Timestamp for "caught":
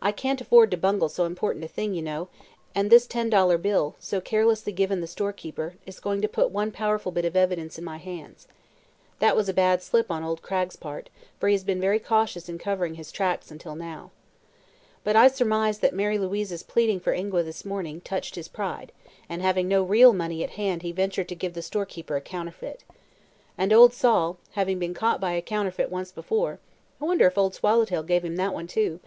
24.94-25.20